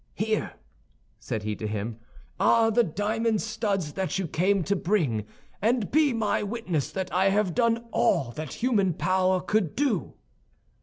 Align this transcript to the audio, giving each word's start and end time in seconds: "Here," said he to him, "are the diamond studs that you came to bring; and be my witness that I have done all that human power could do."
"Here," 0.15 0.53
said 1.19 1.43
he 1.43 1.55
to 1.57 1.67
him, 1.67 1.99
"are 2.39 2.71
the 2.71 2.83
diamond 2.83 3.39
studs 3.39 3.93
that 3.93 4.17
you 4.17 4.27
came 4.27 4.63
to 4.63 4.75
bring; 4.75 5.27
and 5.61 5.91
be 5.91 6.11
my 6.11 6.41
witness 6.41 6.89
that 6.91 7.13
I 7.13 7.29
have 7.29 7.53
done 7.53 7.85
all 7.91 8.31
that 8.31 8.53
human 8.65 8.95
power 8.95 9.39
could 9.41 9.75
do." 9.75 10.15